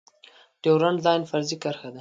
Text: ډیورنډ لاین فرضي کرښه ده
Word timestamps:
ډیورنډ 0.61 0.97
لاین 1.05 1.21
فرضي 1.29 1.57
کرښه 1.63 1.87
ده 1.89 1.89